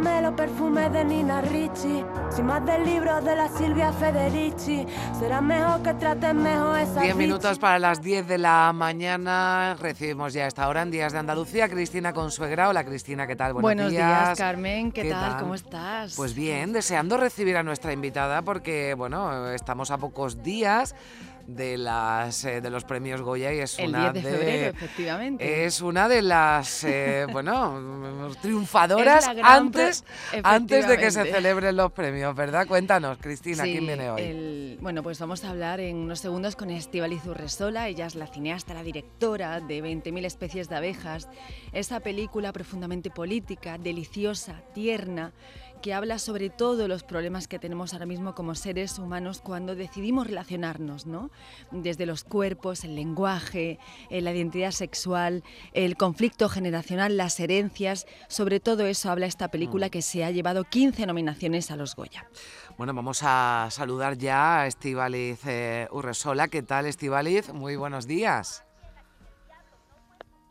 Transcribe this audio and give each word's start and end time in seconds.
Yo 0.00 0.04
no 0.04 0.10
camelo 0.10 0.36
perfume 0.36 0.88
de 0.88 1.04
Nina 1.04 1.42
Ricci, 1.42 2.02
sin 2.30 2.46
más 2.46 2.64
del 2.64 2.84
libro 2.84 3.20
de 3.20 3.36
la 3.36 3.48
Silvia 3.48 3.92
Federici. 3.92 4.86
Será 5.18 5.42
mejor 5.42 5.82
que 5.82 5.92
traten 5.92 6.42
mejor 6.42 6.78
esa 6.78 7.02
10 7.02 7.02
Ricci. 7.02 7.18
minutos 7.18 7.58
para 7.58 7.78
las 7.78 8.00
10 8.00 8.26
de 8.26 8.38
la 8.38 8.72
mañana. 8.72 9.76
Recibimos 9.78 10.32
ya 10.32 10.44
a 10.44 10.46
esta 10.46 10.68
hora 10.68 10.82
en 10.82 10.90
Días 10.90 11.12
de 11.12 11.18
Andalucía 11.18 11.68
Cristina 11.68 12.14
Consuegra. 12.14 12.70
Hola 12.70 12.82
Cristina, 12.84 13.26
¿qué 13.26 13.36
tal? 13.36 13.52
Buenos, 13.52 13.62
Buenos 13.62 13.90
días, 13.90 14.38
Carmen. 14.38 14.90
¿Qué, 14.90 15.10
tal? 15.10 15.38
¿Cómo 15.38 15.54
estás? 15.54 16.14
Pues 16.16 16.34
bien, 16.34 16.72
deseando 16.72 17.18
recibir 17.18 17.58
a 17.58 17.62
nuestra 17.62 17.92
invitada 17.92 18.40
porque, 18.40 18.94
bueno, 18.94 19.50
estamos 19.50 19.90
a 19.90 19.98
pocos 19.98 20.42
días 20.42 20.94
de 21.46 21.76
las 21.78 22.44
eh, 22.44 22.60
de 22.60 22.70
los 22.70 22.84
premios 22.84 23.20
Goya 23.22 23.52
y 23.52 23.58
es 23.60 23.78
el 23.78 23.88
una 23.88 24.12
10 24.12 24.24
de 24.24 24.30
febrero, 24.30 24.76
efectivamente. 24.76 25.64
es 25.64 25.80
una 25.80 26.08
de 26.08 26.22
las 26.22 26.84
eh, 26.84 27.26
bueno 27.32 28.30
triunfadoras 28.40 29.20
Es 29.22 29.26
la 29.26 29.34
gran 29.34 29.52
antes 29.52 30.04
antes 30.42 30.88
de 30.88 30.98
que 30.98 31.10
se 31.10 31.24
celebren 31.24 31.76
los 31.76 31.92
premios, 31.92 32.34
¿verdad? 32.34 32.66
Cuéntanos, 32.66 33.18
Cristina, 33.20 33.64
Sí, 33.64 33.72
¿quién 33.72 33.86
viene 33.86 34.10
hoy? 34.10 34.20
el- 34.22 34.78
bueno, 34.80 35.02
pues 35.02 35.18
vamos 35.18 35.44
a 35.44 35.50
hablar 35.50 35.80
en 35.80 35.96
unos 35.96 36.20
segundos 36.20 36.56
con 36.56 36.70
Estíbaliz 36.70 37.24
Urresola. 37.26 37.88
Ella 37.88 38.06
es 38.06 38.14
la 38.14 38.26
cineasta, 38.26 38.72
la 38.72 38.82
directora 38.82 39.60
de 39.60 39.82
20.000 39.82 40.24
especies 40.24 40.68
de 40.68 40.76
abejas. 40.76 41.28
Esa 41.72 42.00
película 42.00 42.52
profundamente 42.52 43.10
política, 43.10 43.76
deliciosa, 43.78 44.62
tierna, 44.72 45.32
que 45.80 45.94
habla 45.94 46.18
sobre 46.18 46.50
todo 46.50 46.88
los 46.88 47.02
problemas 47.02 47.48
que 47.48 47.58
tenemos 47.58 47.92
ahora 47.92 48.06
mismo 48.06 48.34
como 48.34 48.54
seres 48.54 48.98
humanos 48.98 49.40
cuando 49.40 49.74
decidimos 49.74 50.26
relacionarnos, 50.26 51.06
¿no? 51.06 51.30
Desde 51.70 52.06
los 52.06 52.24
cuerpos, 52.24 52.84
el 52.84 52.94
lenguaje, 52.94 53.78
eh, 54.10 54.20
la 54.20 54.32
identidad 54.32 54.70
sexual, 54.72 55.42
el 55.72 55.96
conflicto 55.96 56.48
generacional, 56.48 57.16
las 57.16 57.40
herencias. 57.40 58.06
Sobre 58.28 58.60
todo 58.60 58.86
eso 58.86 59.10
habla 59.10 59.26
esta 59.26 59.48
película 59.48 59.86
Mm. 59.86 59.90
que 59.90 60.02
se 60.02 60.24
ha 60.24 60.30
llevado 60.30 60.64
15 60.64 61.06
nominaciones 61.06 61.70
a 61.70 61.76
los 61.76 61.96
Goya. 61.96 62.26
Bueno, 62.76 62.94
vamos 62.94 63.20
a 63.22 63.68
saludar 63.70 64.16
ya 64.16 64.60
a 64.62 64.66
Estivaliz 64.66 65.40
eh, 65.46 65.88
Urresola. 65.90 66.48
¿Qué 66.48 66.62
tal, 66.62 66.86
Estivaliz? 66.86 67.52
Muy 67.52 67.76
buenos 67.76 68.06
días. 68.06 68.64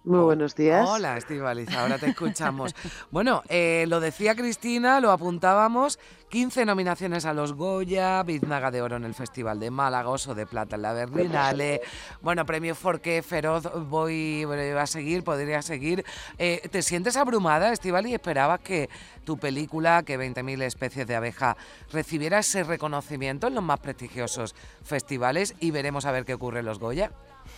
Muy 0.06 0.20
buenos 0.20 0.56
días. 0.56 0.88
Hola, 0.88 1.18
Estivaliz, 1.18 1.70
ahora 1.76 1.98
te 1.98 2.08
escuchamos. 2.08 2.74
bueno, 3.12 3.44
eh, 3.50 3.84
lo 3.90 4.00
decía 4.00 4.34
Cristina, 4.34 5.02
lo 5.02 5.12
apuntábamos, 5.12 6.00
15 6.30 6.66
nominaciones 6.66 7.26
a 7.26 7.34
los 7.34 7.52
Goya, 7.54 8.24
Biznaga 8.24 8.72
de 8.72 8.82
Oro 8.82 8.96
en 8.96 9.04
el 9.04 9.14
Festival 9.14 9.60
de 9.60 9.70
Málaga, 9.72 10.08
Oso 10.10 10.34
de 10.34 10.46
Plata 10.46 10.78
en 10.78 10.84
la 10.84 10.94
Berlinale, 10.94 11.82
bueno, 12.22 12.46
premio 12.46 12.76
Forqué, 12.76 13.22
Feroz, 13.22 13.70
voy, 13.90 14.46
voy 14.46 14.60
a 14.60 14.88
seguir, 14.88 15.26
podría 15.26 15.62
seguir. 15.62 16.06
Eh, 16.38 16.70
¿Te 16.72 16.82
sientes 16.82 17.18
abrumada, 17.18 17.74
Estivaliz? 17.74 18.14
¿Esperabas 18.14 18.62
que 18.62 18.90
tu 19.26 19.38
película, 19.38 20.04
que 20.04 20.18
20.000 20.18 20.62
especies 20.64 21.08
de 21.08 21.16
abeja, 21.18 21.58
recibiera 21.92 22.40
ese 22.40 22.64
reconocimiento 22.64 23.48
en 23.48 23.56
los 23.56 23.64
más 23.66 23.82
prestigiosos 23.82 24.56
festivales 24.82 25.56
y 25.60 25.72
veremos 25.72 26.06
a 26.06 26.14
ver 26.14 26.24
qué 26.24 26.36
ocurre 26.36 26.62
en 26.62 26.68
los 26.68 26.80
Goya? 26.80 27.12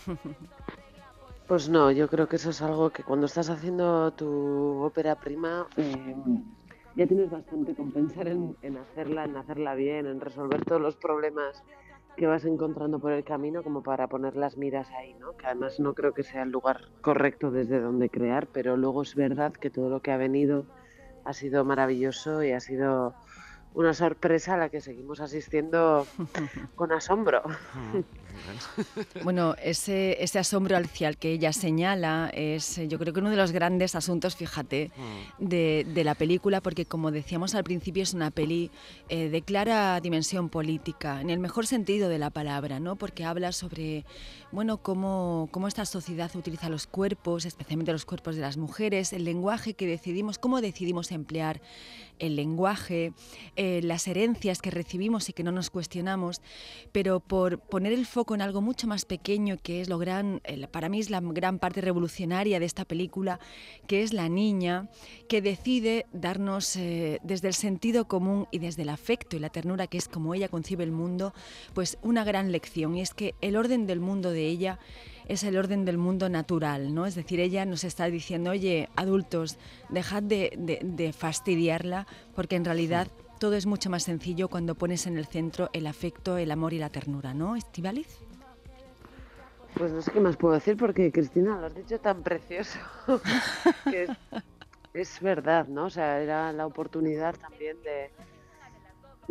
Pues 1.52 1.68
no, 1.68 1.90
yo 1.90 2.08
creo 2.08 2.26
que 2.26 2.36
eso 2.36 2.48
es 2.48 2.62
algo 2.62 2.88
que 2.88 3.02
cuando 3.02 3.26
estás 3.26 3.50
haciendo 3.50 4.10
tu 4.12 4.26
ópera 4.82 5.16
prima 5.16 5.66
eh, 5.76 6.16
ya 6.96 7.06
tienes 7.06 7.28
bastante 7.28 7.74
con 7.74 7.92
pensar 7.92 8.26
en, 8.26 8.56
en 8.62 8.78
hacerla, 8.78 9.24
en 9.24 9.36
hacerla 9.36 9.74
bien, 9.74 10.06
en 10.06 10.18
resolver 10.18 10.64
todos 10.64 10.80
los 10.80 10.96
problemas 10.96 11.62
que 12.16 12.26
vas 12.26 12.46
encontrando 12.46 13.00
por 13.00 13.12
el 13.12 13.22
camino 13.22 13.62
como 13.62 13.82
para 13.82 14.08
poner 14.08 14.34
las 14.34 14.56
miras 14.56 14.88
ahí, 14.92 15.12
¿no? 15.20 15.36
Que 15.36 15.48
además 15.48 15.78
no 15.78 15.92
creo 15.92 16.14
que 16.14 16.22
sea 16.22 16.44
el 16.44 16.48
lugar 16.48 16.80
correcto 17.02 17.50
desde 17.50 17.80
donde 17.80 18.08
crear, 18.08 18.48
pero 18.50 18.78
luego 18.78 19.02
es 19.02 19.14
verdad 19.14 19.52
que 19.52 19.68
todo 19.68 19.90
lo 19.90 20.00
que 20.00 20.10
ha 20.10 20.16
venido 20.16 20.64
ha 21.26 21.34
sido 21.34 21.66
maravilloso 21.66 22.42
y 22.42 22.52
ha 22.52 22.60
sido 22.60 23.14
una 23.74 23.94
sorpresa 23.94 24.54
a 24.54 24.56
la 24.56 24.68
que 24.68 24.80
seguimos 24.80 25.20
asistiendo 25.20 26.06
con 26.74 26.92
asombro. 26.92 27.42
Bueno, 29.22 29.54
ese, 29.62 30.22
ese 30.22 30.38
asombro 30.38 30.76
hacia 30.76 31.08
el 31.08 31.16
que 31.16 31.32
ella 31.32 31.52
señala 31.52 32.30
es, 32.34 32.78
eh, 32.78 32.88
yo 32.88 32.98
creo 32.98 33.12
que 33.12 33.20
uno 33.20 33.30
de 33.30 33.36
los 33.36 33.52
grandes 33.52 33.94
asuntos, 33.94 34.36
fíjate, 34.36 34.90
de, 35.38 35.86
de 35.86 36.04
la 36.04 36.14
película, 36.14 36.60
porque 36.60 36.86
como 36.86 37.10
decíamos 37.10 37.54
al 37.54 37.62
principio, 37.62 38.02
es 38.02 38.14
una 38.14 38.30
peli 38.30 38.70
eh, 39.08 39.28
de 39.28 39.42
clara 39.42 40.00
dimensión 40.00 40.48
política, 40.48 41.20
en 41.20 41.30
el 41.30 41.38
mejor 41.38 41.66
sentido 41.66 42.08
de 42.08 42.18
la 42.18 42.30
palabra, 42.30 42.80
¿no? 42.80 42.96
Porque 42.96 43.24
habla 43.24 43.52
sobre, 43.52 44.04
bueno, 44.50 44.78
cómo, 44.78 45.48
cómo 45.50 45.68
esta 45.68 45.84
sociedad 45.84 46.30
utiliza 46.34 46.68
los 46.68 46.86
cuerpos, 46.86 47.44
especialmente 47.44 47.92
los 47.92 48.06
cuerpos 48.06 48.34
de 48.34 48.42
las 48.42 48.56
mujeres, 48.56 49.12
el 49.12 49.24
lenguaje 49.24 49.74
que 49.74 49.86
decidimos, 49.86 50.38
cómo 50.38 50.60
decidimos 50.60 51.12
emplear 51.12 51.60
el 52.22 52.36
lenguaje, 52.36 53.12
eh, 53.56 53.80
las 53.82 54.06
herencias 54.06 54.62
que 54.62 54.70
recibimos 54.70 55.28
y 55.28 55.32
que 55.32 55.42
no 55.42 55.52
nos 55.52 55.70
cuestionamos, 55.70 56.40
pero 56.92 57.20
por 57.20 57.58
poner 57.58 57.92
el 57.92 58.06
foco 58.06 58.34
en 58.34 58.42
algo 58.42 58.62
mucho 58.62 58.86
más 58.86 59.04
pequeño, 59.04 59.58
que 59.60 59.80
es 59.80 59.88
lo 59.88 59.98
gran, 59.98 60.40
eh, 60.44 60.66
para 60.68 60.88
mí 60.88 61.00
es 61.00 61.10
la 61.10 61.20
gran 61.20 61.58
parte 61.58 61.80
revolucionaria 61.80 62.60
de 62.60 62.66
esta 62.66 62.84
película, 62.84 63.40
que 63.88 64.02
es 64.02 64.12
la 64.12 64.28
niña 64.28 64.88
que 65.28 65.42
decide 65.42 66.06
darnos 66.12 66.76
eh, 66.76 67.18
desde 67.24 67.48
el 67.48 67.54
sentido 67.54 68.06
común 68.06 68.46
y 68.52 68.60
desde 68.60 68.82
el 68.82 68.88
afecto 68.88 69.36
y 69.36 69.40
la 69.40 69.50
ternura, 69.50 69.88
que 69.88 69.98
es 69.98 70.08
como 70.08 70.34
ella 70.34 70.48
concibe 70.48 70.84
el 70.84 70.92
mundo, 70.92 71.34
pues 71.74 71.98
una 72.02 72.22
gran 72.22 72.52
lección, 72.52 72.96
y 72.96 73.00
es 73.00 73.14
que 73.14 73.34
el 73.40 73.56
orden 73.56 73.86
del 73.86 73.98
mundo 73.98 74.30
de 74.30 74.46
ella 74.46 74.78
es 75.32 75.42
el 75.44 75.56
orden 75.56 75.84
del 75.84 75.98
mundo 75.98 76.28
natural, 76.28 76.94
¿no? 76.94 77.06
Es 77.06 77.14
decir, 77.14 77.40
ella 77.40 77.64
nos 77.64 77.84
está 77.84 78.06
diciendo, 78.06 78.50
oye, 78.50 78.88
adultos, 78.96 79.58
dejad 79.88 80.22
de, 80.22 80.52
de- 80.58 80.80
de 80.82 81.12
fastidiarla, 81.12 82.06
porque 82.34 82.56
en 82.56 82.64
realidad 82.64 83.08
todo 83.38 83.54
es 83.54 83.66
mucho 83.66 83.90
más 83.90 84.02
sencillo 84.04 84.48
cuando 84.48 84.74
pones 84.74 85.06
en 85.06 85.16
el 85.18 85.26
centro 85.26 85.68
el 85.72 85.86
afecto, 85.86 86.36
el 86.36 86.50
amor 86.50 86.72
y 86.74 86.78
la 86.78 86.90
ternura, 86.90 87.34
¿no, 87.34 87.56
Estivaliz? 87.56 88.06
Pues 89.74 89.90
no 89.92 90.02
sé 90.02 90.10
qué 90.12 90.20
más 90.20 90.36
puedo 90.36 90.54
decir 90.54 90.76
porque 90.76 91.10
Cristina 91.10 91.58
lo 91.58 91.66
has 91.66 91.74
dicho 91.74 91.98
tan 91.98 92.22
precioso 92.22 92.78
que 93.90 94.04
es, 94.04 94.10
es 94.92 95.20
verdad, 95.20 95.66
¿no? 95.66 95.86
O 95.86 95.90
sea, 95.90 96.20
era 96.20 96.52
la 96.52 96.66
oportunidad 96.66 97.34
también 97.36 97.82
de, 97.82 98.10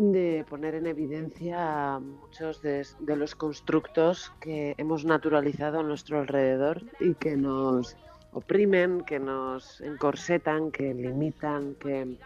de 0.02 0.44
poner 0.50 0.74
en 0.74 0.88
evidencia 0.88 2.00
muchos 2.00 2.60
de, 2.64 2.84
los 3.16 3.36
constructos 3.36 4.34
que 4.42 4.74
hemos 4.80 5.06
naturalizado 5.06 5.80
a 5.80 5.84
nuestro 5.84 6.20
alrededor 6.20 6.84
y 7.00 7.14
que 7.14 7.38
nos 7.38 7.96
oprimen, 8.32 9.02
que 9.02 9.20
nos 9.20 9.80
encorsetan, 9.82 10.72
que 10.72 10.96
limitan, 10.96 11.76
que, 11.76 12.18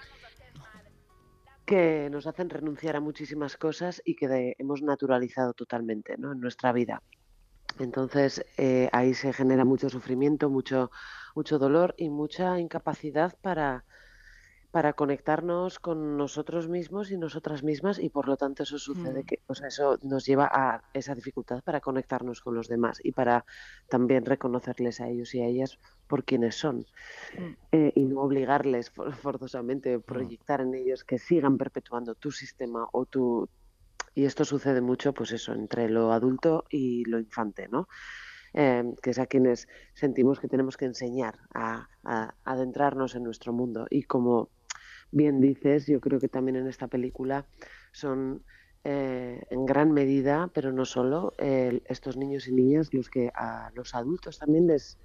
que 1.65 2.09
nos 2.09 2.27
hacen 2.27 2.49
renunciar 2.49 2.95
a 2.95 3.01
muchísimas 3.01 3.57
cosas 3.57 4.01
y 4.05 4.15
que 4.15 4.55
hemos 4.57 4.81
naturalizado 4.81 5.53
totalmente 5.53 6.15
¿no? 6.17 6.31
en 6.31 6.39
nuestra 6.39 6.71
vida. 6.71 7.01
Entonces 7.79 8.45
eh, 8.57 8.87
ahí 8.93 9.13
se 9.13 9.33
genera 9.33 9.65
mucho 9.65 9.89
sufrimiento, 9.89 10.49
mucho, 10.49 10.91
mucho 11.35 11.59
dolor 11.59 11.93
y 11.97 12.09
mucha 12.09 12.57
incapacidad 12.57 13.37
para, 13.41 13.83
para 14.75 14.91
conectarnos 14.91 15.79
con 15.79 16.17
nosotros 16.17 16.67
mismos 16.67 17.09
y 17.09 17.17
nosotras 17.17 17.63
mismas 17.63 17.97
y 17.97 18.09
por 18.09 18.27
lo 18.27 18.35
tanto 18.35 18.63
eso 18.63 18.77
sucede 18.77 19.21
Mm. 19.21 19.25
que, 19.25 19.35
o 19.47 19.55
sea, 19.55 19.69
eso 19.69 19.97
nos 20.01 20.25
lleva 20.25 20.49
a 20.51 20.83
esa 20.91 21.15
dificultad 21.15 21.61
para 21.63 21.79
conectarnos 21.79 22.41
con 22.41 22.55
los 22.55 22.67
demás 22.67 22.99
y 23.01 23.13
para 23.13 23.45
también 23.87 24.25
reconocerles 24.25 24.99
a 24.99 25.07
ellos 25.07 25.33
y 25.33 25.39
a 25.39 25.45
ellas 25.45 25.79
por 26.07 26.25
quienes 26.25 26.55
son 26.55 26.79
Mm. 27.39 27.53
eh, 27.71 27.91
y 27.95 28.03
no 28.03 28.19
obligarles 28.19 28.91
for- 28.91 29.15
forzosamente, 29.15 30.01
proyectar 30.01 30.59
en 30.59 30.73
ellos 30.75 31.05
que 31.05 31.19
sigan 31.19 31.57
perpetuando 31.57 32.15
tu 32.15 32.31
sistema 32.31 32.85
o 32.91 33.05
tu... 33.05 33.47
Y 34.13 34.25
esto 34.25 34.43
sucede 34.43 34.81
mucho, 34.81 35.13
pues 35.13 35.31
eso, 35.31 35.53
entre 35.53 35.87
lo 35.87 36.11
adulto 36.11 36.65
y 36.69 37.05
lo 37.05 37.17
infante, 37.17 37.69
¿no? 37.69 37.87
Eh, 38.53 38.83
que 39.01 39.09
es 39.11 39.19
a 39.19 39.25
quienes 39.25 39.67
sentimos 39.93 40.39
que 40.41 40.47
tenemos 40.49 40.75
que 40.75 40.85
enseñar 40.85 41.39
a, 41.53 41.87
a 42.03 42.35
adentrarnos 42.43 43.15
en 43.15 43.23
nuestro 43.23 43.51
mundo. 43.53 43.85
Y 43.89 44.03
como 44.03 44.51
bien 45.15 45.41
dices, 45.41 45.87
yo 45.87 45.99
creo 46.01 46.19
que 46.19 46.29
también 46.29 46.57
en 46.57 46.67
esta 46.67 46.87
película 46.87 47.47
son 47.93 48.45
eh, 48.83 49.41
en 49.49 49.65
gran 49.65 49.91
medida, 49.93 50.51
pero 50.53 50.71
no 50.73 50.85
solo, 50.85 51.33
eh, 51.39 51.81
estos 51.87 52.17
niños 52.17 52.47
y 52.47 52.53
niñas 52.53 52.93
los 52.93 53.09
que 53.09 53.31
a 53.35 53.71
los 53.75 53.95
adultos 53.95 54.39
también 54.39 54.67
les 54.67 54.99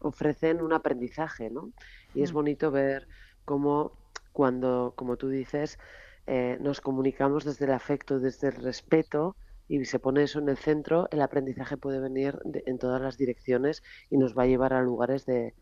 ofrecen 0.00 0.62
un 0.62 0.72
aprendizaje, 0.72 1.50
¿no? 1.50 1.72
Y 2.12 2.22
es 2.24 2.32
Mm. 2.32 2.34
bonito 2.34 2.70
ver 2.70 3.08
cómo 3.44 3.98
cuando, 4.32 4.94
como 4.96 5.16
tú 5.16 5.28
dices, 5.28 5.78
eh, 6.26 6.58
nos 6.60 6.80
comunicamos 6.80 7.44
desde 7.44 7.64
el 7.66 7.72
afecto, 7.72 8.20
desde 8.20 8.48
el 8.48 8.56
respeto 8.56 9.36
y 9.68 9.84
se 9.84 9.98
pone 10.00 10.24
eso 10.24 10.38
en 10.40 10.48
el 10.48 10.58
centro, 10.58 11.08
el 11.10 11.22
aprendizaje 11.22 11.76
puede 11.76 12.00
venir 12.00 12.38
en 12.66 12.78
todas 12.78 13.00
las 13.00 13.16
direcciones 13.16 13.82
y 14.10 14.18
nos 14.18 14.36
va 14.36 14.44
a 14.44 14.46
llevar 14.46 14.74
a 14.74 14.82
lugares 14.82 15.26
de, 15.26 15.54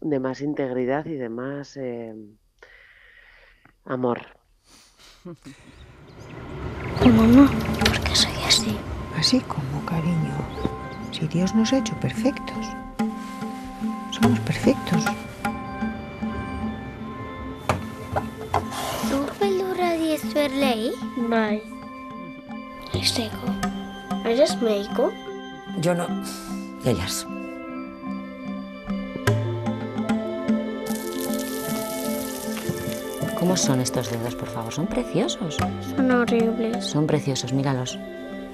de 0.00 0.20
más 0.20 0.40
integridad 0.40 1.06
y 1.06 1.14
de 1.16 1.28
más 1.28 1.76
eh, 1.76 2.14
amor. 3.84 4.20
¿Cómo 7.00 7.22
no? 7.24 7.50
Porque 7.84 8.16
soy 8.16 8.32
así. 8.46 8.76
Así 9.16 9.40
como, 9.40 9.84
cariño. 9.86 10.34
Si 11.10 11.26
Dios 11.28 11.54
nos 11.54 11.72
ha 11.72 11.78
hecho 11.78 11.94
perfectos. 12.00 12.66
Somos 14.10 14.38
perfectos. 14.40 15.04
Dies 20.12 20.34
per 20.34 20.50
ley? 20.50 20.92
Mai. 21.16 21.62
I 22.92 23.02
seco. 23.02 23.46
¿Eres 24.26 24.60
médico? 24.60 25.10
Yo 25.80 25.94
no. 25.94 26.06
Ellas. 26.84 27.26
¿Cómo 33.42 33.56
son 33.56 33.80
estos 33.80 34.08
dedos, 34.08 34.36
por 34.36 34.46
favor? 34.48 34.72
Son 34.72 34.86
preciosos. 34.86 35.56
Son 35.56 36.08
horribles. 36.12 36.84
Son 36.84 37.08
preciosos, 37.08 37.52
míralos. 37.52 37.98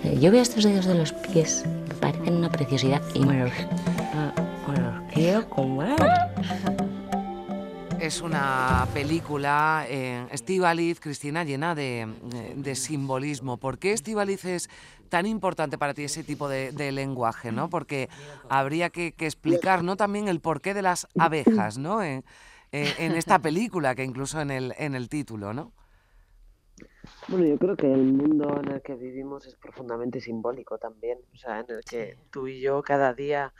Eh, 0.02 0.16
Yo 0.18 0.30
veo 0.32 0.40
estos 0.40 0.64
dedos 0.64 0.86
de 0.86 0.94
los 0.94 1.12
pies, 1.12 1.66
me 1.86 1.94
parecen 1.96 2.36
una 2.36 2.48
preciosidad 2.48 3.02
y 3.12 3.18
me 3.26 3.38
los, 3.40 3.52
me 4.66 4.80
los 4.80 5.12
quiero 5.12 5.46
comer. 5.50 5.94
Es 8.00 8.22
una 8.22 8.88
película, 8.94 9.84
eh, 9.90 10.26
Estíbaliz, 10.30 11.00
Cristina, 11.00 11.44
llena 11.44 11.74
de, 11.74 12.08
de- 12.22 12.54
de 12.56 12.74
simbolismo. 12.74 13.58
¿Por 13.58 13.76
qué 13.78 13.92
Estíbaliz 13.92 14.46
es 14.46 14.70
tan 15.10 15.26
importante 15.26 15.76
para 15.76 15.92
ti 15.92 16.04
ese 16.04 16.24
tipo 16.24 16.48
de, 16.48 16.72
de 16.72 16.92
lenguaje? 16.92 17.52
¿no? 17.52 17.68
Porque 17.68 18.08
habría 18.48 18.88
que, 18.88 19.12
que 19.12 19.26
explicar 19.26 19.84
¿no? 19.84 19.96
también 19.98 20.28
el 20.28 20.40
porqué 20.40 20.72
de 20.72 20.80
las 20.80 21.06
abejas 21.18 21.76
¿no? 21.76 22.02
en, 22.02 22.24
eh, 22.72 22.94
en 22.98 23.12
esta 23.12 23.38
película, 23.38 23.94
que 23.94 24.04
incluso 24.04 24.40
en 24.40 24.50
el, 24.50 24.74
en 24.78 24.94
el 24.94 25.08
título. 25.08 25.52
¿no? 25.52 25.72
Bueno, 27.28 27.46
yo 27.46 27.58
creo 27.58 27.76
que 27.76 27.92
el 27.92 28.04
mundo 28.04 28.60
en 28.62 28.72
el 28.72 28.82
que 28.82 28.94
vivimos 28.94 29.46
es 29.46 29.56
profundamente 29.56 30.20
simbólico 30.20 30.78
también, 30.78 31.18
o 31.32 31.36
sea, 31.36 31.60
en 31.60 31.66
el 31.70 31.84
que 31.84 32.16
tú 32.30 32.46
y 32.46 32.60
yo 32.60 32.82
cada 32.82 33.14
día 33.14 33.52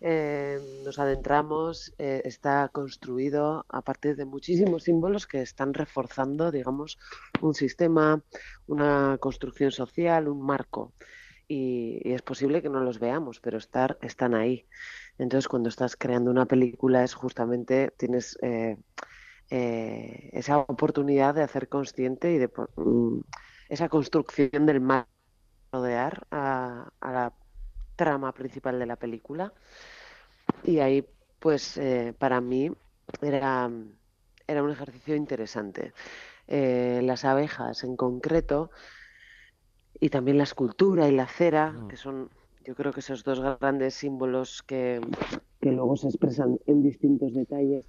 eh, 0.00 0.58
nos 0.84 0.98
adentramos, 0.98 1.94
eh, 1.98 2.22
está 2.24 2.68
construido 2.68 3.64
a 3.68 3.82
partir 3.82 4.16
de 4.16 4.24
muchísimos 4.24 4.84
símbolos 4.84 5.26
que 5.26 5.42
están 5.42 5.74
reforzando, 5.74 6.50
digamos, 6.50 6.98
un 7.40 7.54
sistema, 7.54 8.22
una 8.66 9.18
construcción 9.18 9.70
social, 9.70 10.28
un 10.28 10.42
marco. 10.44 10.92
Y, 11.48 12.00
es 12.04 12.22
posible 12.22 12.62
que 12.62 12.68
no 12.68 12.80
los 12.80 12.98
veamos, 12.98 13.40
pero 13.40 13.58
están 13.58 14.34
ahí. 14.34 14.66
Entonces, 15.18 15.48
cuando 15.48 15.68
estás 15.68 15.96
creando 15.96 16.30
una 16.30 16.46
película 16.46 17.04
es 17.04 17.14
justamente, 17.14 17.92
tienes 17.96 18.38
eh, 18.42 18.76
eh, 19.50 20.30
esa 20.32 20.58
oportunidad 20.58 21.34
de 21.34 21.42
hacer 21.42 21.68
consciente 21.68 22.32
y 22.32 22.38
de 22.38 22.50
mm, 22.76 23.20
esa 23.68 23.88
construcción 23.88 24.66
del 24.66 24.80
mar 24.80 25.06
rodear 25.72 26.26
a, 26.30 26.88
la 27.02 27.32
trama 27.96 28.32
principal 28.32 28.78
de 28.78 28.86
la 28.86 28.96
película. 28.96 29.52
Y 30.62 30.78
ahí, 30.78 31.06
pues, 31.40 31.76
eh, 31.76 32.14
para 32.18 32.40
mí 32.40 32.70
era, 33.20 33.70
era 34.46 34.62
un 34.62 34.70
ejercicio 34.70 35.14
interesante. 35.14 35.92
Las 36.46 37.24
abejas 37.24 37.84
en 37.84 37.96
concreto 37.96 38.70
y 40.04 40.10
también 40.10 40.36
la 40.36 40.44
escultura 40.44 41.08
y 41.08 41.12
la 41.12 41.26
cera, 41.26 41.72
Mm. 41.72 41.88
que 41.88 41.96
son, 41.96 42.28
yo 42.62 42.74
creo 42.74 42.92
que 42.92 43.00
esos 43.00 43.24
dos 43.24 43.40
grandes 43.58 43.94
símbolos 43.94 44.62
que, 44.62 45.00
que 45.62 45.72
luego 45.72 45.96
se 45.96 46.08
expresan 46.08 46.58
en 46.66 46.82
distintos 46.82 47.32
detalles. 47.32 47.88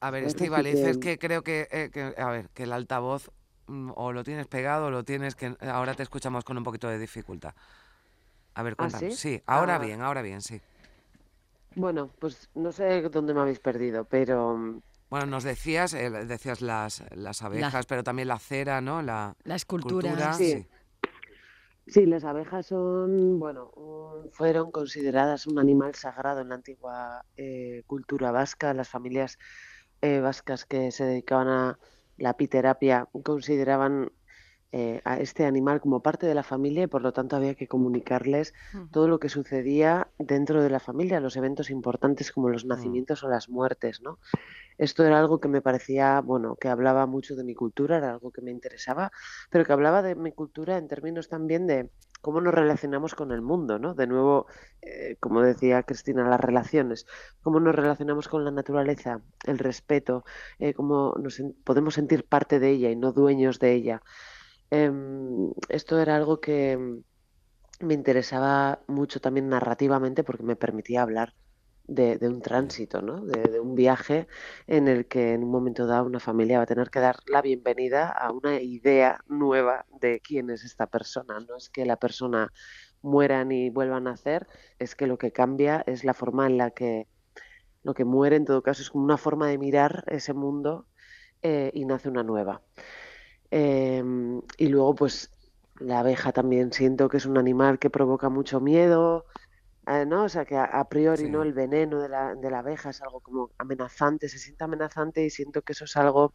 A 0.00 0.10
ver, 0.10 0.22
Pues 0.22 0.34
así 0.34 0.44
Estíbaliz, 0.44 0.74
es 0.80 0.96
que- 0.96 1.18
creo 1.18 1.42
que, 1.42 1.68
eh, 1.70 1.90
que- 1.92 2.14
a 2.16 2.30
ver, 2.30 2.48
que 2.54 2.62
el 2.62 2.72
altavoz 2.72 3.30
mm, 3.66 3.90
o 3.96 4.12
lo 4.14 4.24
tienes 4.24 4.46
pegado 4.46 4.86
o 4.86 4.90
lo 4.90 5.04
tienes 5.04 5.34
que 5.34 5.54
ahora 5.60 5.92
te 5.92 6.02
escuchamos 6.04 6.42
con 6.42 6.56
un 6.56 6.64
poquito 6.64 6.88
de 6.88 6.98
dificultad. 6.98 7.52
A 8.54 8.62
ver, 8.62 8.72
¿Ah, 8.72 8.76
cuéntanos. 8.76 9.16
sí? 9.16 9.42
ahora 9.44 9.74
Ah. 9.74 9.78
bien, 9.78 10.00
ahora 10.00 10.22
bien, 10.22 10.40
sí. 10.40 10.58
Bueno, 11.74 12.08
pues 12.18 12.48
no 12.54 12.72
sé 12.72 13.02
dónde 13.10 13.34
me 13.34 13.40
habéis 13.40 13.58
perdido, 13.58 14.04
pero 14.04 14.80
Bueno, 15.10 15.26
nos 15.26 15.44
decías, 15.44 15.92
eh, 15.92 16.08
decías 16.10 16.62
las, 16.62 17.02
las 17.14 17.42
abejas, 17.42 17.84
pero 17.86 18.02
también 18.02 18.28
la 18.28 18.38
cera, 18.38 18.80
¿no? 18.80 19.02
La, 19.02 19.34
La 19.44 19.54
escultura. 19.56 20.08
cultura, 20.08 20.32
Sí. 20.32 20.52
sí. 20.52 20.66
Sí, 21.86 22.04
las 22.04 22.24
abejas 22.24 22.66
son, 22.66 23.38
bueno, 23.38 23.70
un- 23.76 24.30
fueron 24.32 24.72
consideradas 24.72 25.46
un 25.46 25.58
animal 25.60 25.94
sagrado 25.94 26.40
en 26.40 26.48
la 26.48 26.56
antigua 26.56 27.24
eh, 27.36 27.82
cultura 27.86 28.32
vasca. 28.32 28.74
Las 28.74 28.88
familias 28.88 29.38
eh, 30.02 30.18
vascas 30.20 30.64
que 30.66 30.90
se 30.90 31.04
dedicaban 31.04 31.48
a 31.48 31.78
la 32.16 32.30
apiterapia 32.30 33.08
consideraban 33.24 34.10
eh, 34.72 35.00
a 35.04 35.20
este 35.20 35.44
animal 35.46 35.80
como 35.80 36.00
parte 36.00 36.26
de 36.26 36.34
la 36.34 36.42
familia 36.42 36.84
y 36.84 36.86
por 36.86 37.02
lo 37.02 37.12
tanto 37.12 37.36
había 37.36 37.54
que 37.54 37.68
comunicarles 37.68 38.52
Mm. 38.72 38.90
todo 38.90 39.08
lo 39.08 39.18
que 39.18 39.28
sucedía 39.28 40.08
dentro 40.18 40.62
de 40.62 40.70
la 40.70 40.80
familia, 40.80 41.20
los 41.20 41.36
eventos 41.36 41.70
importantes 41.70 42.32
como 42.32 42.48
los 42.48 42.64
nacimientos 42.64 43.22
o 43.22 43.28
las 43.28 43.48
muertes, 43.48 44.00
¿no? 44.02 44.18
Esto 44.78 45.04
era 45.04 45.18
algo 45.18 45.40
que 45.40 45.48
me 45.48 45.62
parecía, 45.62 46.20
bueno, 46.20 46.56
que 46.56 46.68
hablaba 46.68 47.06
mucho 47.06 47.34
de 47.36 47.44
mi 47.44 47.54
cultura, 47.54 47.96
era 47.96 48.10
algo 48.10 48.30
que 48.30 48.42
me 48.42 48.50
interesaba, 48.50 49.10
pero 49.50 49.64
que 49.64 49.72
hablaba 49.72 50.02
de 50.02 50.14
mi 50.14 50.32
cultura 50.32 50.76
en 50.76 50.88
términos 50.88 51.28
también 51.28 51.66
de 51.66 51.90
cómo 52.20 52.40
nos 52.40 52.52
relacionamos 52.52 53.14
con 53.14 53.30
el 53.32 53.40
mundo, 53.40 53.78
¿no? 53.78 53.94
De 53.94 54.06
nuevo, 54.06 54.46
eh, 54.82 55.16
como 55.20 55.40
decía 55.42 55.82
Cristina, 55.84 56.28
las 56.28 56.40
relaciones, 56.40 57.06
cómo 57.40 57.60
nos 57.60 57.74
relacionamos 57.74 58.28
con 58.28 58.44
la 58.44 58.50
naturaleza, 58.50 59.20
el 59.44 59.58
respeto, 59.58 60.24
eh, 60.58 60.74
cómo 60.74 61.14
nos 61.18 61.40
podemos 61.64 61.94
sentir 61.94 62.24
parte 62.26 62.58
de 62.58 62.70
ella 62.70 62.90
y 62.90 62.96
no 62.96 63.12
dueños 63.12 63.58
de 63.58 63.72
ella. 63.72 64.02
Em, 64.70 65.52
esto 65.68 65.98
era 66.00 66.16
algo 66.16 66.40
que 66.40 66.78
me 67.80 67.94
interesaba 67.94 68.80
mucho 68.88 69.20
también 69.20 69.48
narrativamente 69.48 70.24
porque 70.24 70.42
me 70.42 70.56
permitía 70.56 71.02
hablar 71.02 71.34
de, 71.86 72.18
un 72.22 72.42
tránsito, 72.42 73.00
¿no? 73.02 73.24
De, 73.24 73.42
de 73.50 73.60
un 73.60 73.74
viaje 73.74 74.26
en 74.66 74.88
el 74.88 75.06
que 75.06 75.34
en 75.34 75.44
un 75.44 75.50
momento 75.50 75.86
dado 75.86 76.06
una 76.06 76.20
familia 76.20 76.58
va 76.58 76.64
a 76.64 76.66
tener 76.66 76.90
que 76.90 77.00
dar 77.00 77.16
la 77.26 77.42
bienvenida 77.42 78.10
a 78.10 78.32
una 78.32 78.60
idea 78.60 79.20
nueva 79.28 79.86
de 80.00 80.20
quién 80.20 80.50
es 80.50 80.64
esta 80.64 80.86
persona. 80.86 81.38
No 81.48 81.56
es 81.56 81.70
que 81.70 81.86
la 81.86 81.96
persona 81.96 82.52
muera 83.02 83.44
ni 83.44 83.70
vuelva 83.70 83.98
a 83.98 84.00
nacer, 84.00 84.46
es 84.78 84.96
que 84.96 85.06
lo 85.06 85.18
que 85.18 85.32
cambia 85.32 85.82
es 85.86 86.04
la 86.04 86.14
forma 86.14 86.46
en 86.46 86.58
la 86.58 86.70
que 86.72 87.06
lo 87.82 87.94
que 87.94 88.04
muere 88.04 88.34
en 88.34 88.44
todo 88.44 88.62
caso 88.62 88.82
es 88.82 88.90
como 88.90 89.04
una 89.04 89.16
forma 89.16 89.46
de 89.46 89.58
mirar 89.58 90.02
ese 90.08 90.34
mundo 90.34 90.86
eh, 91.42 91.70
y 91.72 91.84
nace 91.84 92.08
una 92.08 92.24
nueva. 92.24 92.62
Em, 93.50 94.42
y 94.58 94.68
luego, 94.68 94.94
pues, 94.94 95.30
la 95.76 96.00
abeja 96.00 96.32
también 96.32 96.72
siento 96.72 97.08
que 97.08 97.18
es 97.18 97.26
un 97.26 97.38
animal 97.38 97.78
que 97.78 97.90
provoca 97.90 98.28
mucho 98.28 98.60
miedo, 98.60 99.26
eh, 99.86 100.06
¿no? 100.06 100.24
O 100.24 100.28
sea, 100.28 100.44
que 100.44 100.56
a, 100.56 100.64
a 100.64 100.88
priori, 100.88 101.28
¿no? 101.28 101.42
El 101.42 101.52
veneno 101.54 102.00
de 102.00 102.08
la, 102.08 102.34
de 102.34 102.50
la 102.50 102.60
abeja 102.60 102.90
es 102.90 103.02
algo 103.02 103.20
como 103.20 103.52
amenazante, 103.58 104.28
se 104.28 104.38
siente 104.38 104.64
amenazante 104.64 105.24
y 105.24 105.30
siento 105.30 105.62
que 105.62 105.72
eso 105.72 105.84
es 105.84 105.96
algo 105.96 106.34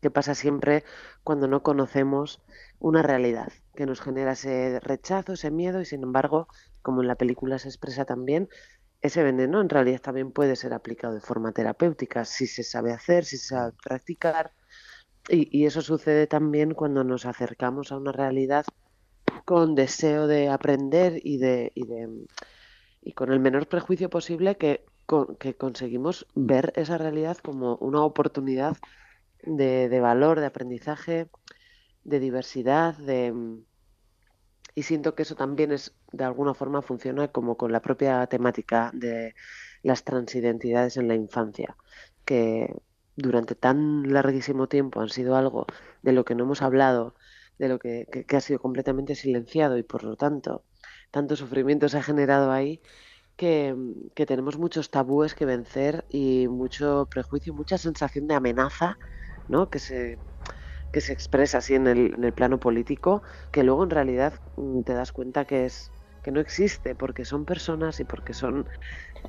que 0.00 0.10
pasa 0.10 0.34
siempre 0.34 0.84
cuando 1.22 1.48
no 1.48 1.62
conocemos 1.62 2.42
una 2.78 3.02
realidad, 3.02 3.52
que 3.74 3.86
nos 3.86 4.00
genera 4.00 4.32
ese 4.32 4.80
rechazo, 4.80 5.34
ese 5.34 5.50
miedo 5.50 5.80
y 5.80 5.84
sin 5.86 6.02
embargo, 6.02 6.48
como 6.82 7.02
en 7.02 7.08
la 7.08 7.16
película 7.16 7.58
se 7.58 7.68
expresa 7.68 8.04
también, 8.04 8.48
ese 9.00 9.22
veneno 9.22 9.60
en 9.60 9.68
realidad 9.68 10.00
también 10.00 10.32
puede 10.32 10.56
ser 10.56 10.72
aplicado 10.74 11.14
de 11.14 11.20
forma 11.20 11.52
terapéutica 11.52 12.24
si 12.24 12.46
se 12.46 12.62
sabe 12.64 12.92
hacer, 12.92 13.24
si 13.24 13.36
se 13.38 13.48
sabe 13.48 13.72
practicar. 13.82 14.52
Y, 15.28 15.56
y 15.56 15.66
eso 15.66 15.82
sucede 15.82 16.26
también 16.26 16.74
cuando 16.74 17.04
nos 17.04 17.26
acercamos 17.26 17.92
a 17.92 17.96
una 17.96 18.12
realidad 18.12 18.64
con 19.44 19.74
deseo 19.74 20.26
de 20.26 20.48
aprender 20.48 21.20
y 21.22 21.38
de, 21.38 21.72
y 21.74 21.86
de 21.86 22.26
y 23.02 23.12
con 23.12 23.32
el 23.32 23.40
menor 23.40 23.66
prejuicio 23.66 24.08
posible 24.08 24.56
que, 24.56 24.84
que 25.40 25.56
conseguimos 25.56 26.26
ver 26.34 26.72
esa 26.76 26.98
realidad 26.98 27.36
como 27.38 27.76
una 27.76 28.02
oportunidad 28.04 28.76
de, 29.42 29.88
de 29.88 30.00
valor, 30.00 30.38
de 30.38 30.46
aprendizaje, 30.46 31.28
de 32.04 32.20
diversidad, 32.20 32.96
de 32.96 33.32
mm, 33.32 33.64
y 34.74 34.84
siento 34.84 35.14
que 35.14 35.22
eso 35.22 35.34
también 35.34 35.72
es 35.72 35.94
de 36.12 36.24
alguna 36.24 36.54
forma 36.54 36.80
funciona 36.80 37.28
como 37.28 37.56
con 37.56 37.72
la 37.72 37.82
propia 37.82 38.26
temática 38.26 38.90
de 38.94 39.34
las 39.82 40.04
transidentidades 40.04 40.96
en 40.96 41.08
la 41.08 41.14
infancia, 41.14 41.76
que 42.24 42.74
durante 43.16 43.54
tan 43.54 44.12
larguísimo 44.12 44.68
tiempo 44.68 45.00
han 45.00 45.08
sido 45.10 45.36
algo 45.36 45.66
de 46.02 46.12
lo 46.12 46.24
que 46.24 46.34
no 46.34 46.44
hemos 46.44 46.62
hablado, 46.62 47.14
de 47.58 47.68
lo 47.68 47.78
que, 47.78 48.06
que- 48.26 48.36
ha 48.36 48.40
sido 48.40 48.58
completamente 48.60 49.14
silenciado 49.14 49.78
y 49.78 49.82
por 49.82 50.04
lo 50.04 50.16
tanto 50.16 50.64
tanto 51.10 51.36
sufrimiento 51.36 51.88
se 51.88 51.98
ha 51.98 52.02
generado 52.02 52.50
ahí 52.52 52.82
que, 53.36 53.76
que 54.14 54.26
tenemos 54.26 54.58
muchos 54.58 54.90
tabúes 54.90 55.34
que 55.34 55.44
vencer 55.46 56.06
y 56.10 56.48
mucho 56.48 57.08
prejuicio, 57.10 57.54
mucha 57.54 57.78
sensación 57.78 58.26
de 58.28 58.34
amenaza, 58.34 58.98
¿no? 59.48 59.70
Que 59.70 59.78
se, 59.80 60.20
que 60.92 61.00
se 61.00 61.12
expresa 61.12 61.58
así 61.58 61.74
en 61.74 61.86
el, 61.86 62.14
en 62.14 62.24
el 62.24 62.34
plano 62.34 62.60
político, 62.60 63.22
que 63.50 63.62
luego 63.64 63.84
en 63.84 63.90
realidad 63.90 64.34
mm, 64.56 64.82
te 64.82 64.94
das 64.94 65.12
cuenta 65.12 65.44
que 65.46 65.66
es 65.66 65.92
que 66.22 66.30
no 66.32 66.40
existe, 66.40 66.94
porque 66.94 67.24
son 67.24 67.44
personas 67.44 68.00
y 68.00 68.04
porque 68.04 68.32
son 68.34 68.68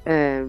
eh, 0.06 0.46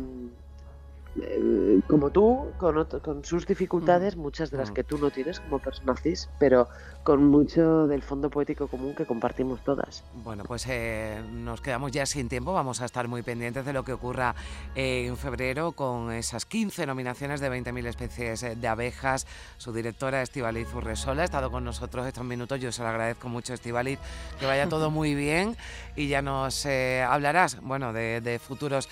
eh, 1.21 1.81
como 1.87 2.11
tú, 2.11 2.47
con, 2.59 2.85
con 3.03 3.25
sus 3.25 3.47
dificultades, 3.47 4.17
muchas 4.17 4.51
de 4.51 4.59
las 4.59 4.71
que 4.71 4.85
tú 4.85 4.99
no 4.99 5.11
tienes 5.11 5.41
como 5.41 5.59
persona 5.59 5.95
cis, 5.97 6.29
pero 6.39 6.69
con 7.05 7.23
mucho 7.27 7.87
del 7.87 8.03
fondo 8.03 8.31
poético 8.31 8.67
común 8.67 8.95
que 8.95 9.05
compartimos 9.05 9.63
todas. 9.63 10.03
Bueno, 10.25 10.43
pues 10.45 10.67
eh, 10.69 11.23
nos 11.31 11.61
quedamos 11.61 11.93
ya 11.93 12.07
sin 12.07 12.31
tiempo. 12.31 12.55
Vamos 12.55 12.81
a 12.81 12.87
estar 12.87 13.09
muy 13.09 13.23
pendientes 13.23 13.65
de 13.67 13.75
lo 13.75 13.85
que 13.85 13.93
ocurra 13.93 14.35
eh, 14.75 15.07
en 15.07 15.17
febrero 15.19 15.73
con 15.73 16.11
esas 16.11 16.47
15 16.47 16.87
nominaciones 16.87 17.41
de 17.41 17.51
20.000 17.51 17.87
especies 17.87 18.43
eh, 18.43 18.57
de 18.57 18.69
abejas. 18.69 19.27
Su 19.59 19.73
directora, 19.73 20.23
Estivaliz 20.23 20.73
Urresola, 20.75 21.23
ha 21.23 21.25
estado 21.27 21.51
con 21.51 21.63
nosotros 21.63 22.07
estos 22.07 22.25
minutos. 22.25 22.59
Yo 22.59 22.73
se 22.73 22.83
lo 22.83 22.89
agradezco 22.89 23.29
mucho, 23.29 23.53
Estivaliz. 23.53 23.99
Que 24.41 24.47
vaya 24.47 24.67
todo 24.69 24.91
muy 24.91 25.15
bien 25.15 25.57
y 25.95 26.09
ya 26.09 26.23
nos 26.23 26.67
hablarás, 26.67 27.61
bueno, 27.61 27.93
de, 27.93 28.23
de 28.23 28.39
futuros 28.39 28.89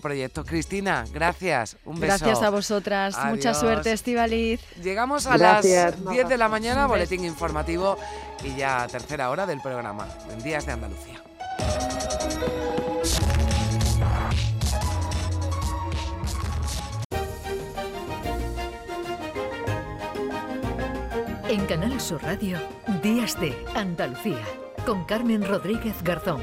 proyectos. 0.00 0.46
Cristina, 0.46 1.04
gracias. 1.12 1.57
Un 1.84 2.00
beso. 2.00 2.06
Gracias 2.06 2.42
a 2.42 2.50
vosotras. 2.50 3.16
Mucha 3.26 3.54
suerte, 3.54 3.92
Estivaliz. 3.92 4.60
Llegamos 4.82 5.26
a 5.26 5.36
Gracias, 5.36 5.98
las 6.00 6.12
10 6.14 6.28
de 6.28 6.38
la 6.38 6.48
mañana, 6.48 6.86
boletín 6.86 7.24
informativo 7.24 7.98
y 8.44 8.54
ya 8.56 8.86
tercera 8.88 9.30
hora 9.30 9.46
del 9.46 9.60
programa 9.60 10.06
en 10.30 10.42
Días 10.42 10.66
de 10.66 10.72
Andalucía. 10.72 11.22
En 21.48 21.64
Canal 21.64 21.98
Sur 21.98 22.22
Radio, 22.22 22.58
Días 23.02 23.40
de 23.40 23.56
Andalucía, 23.74 24.44
con 24.84 25.04
Carmen 25.06 25.42
Rodríguez 25.46 26.02
Garzón. 26.02 26.42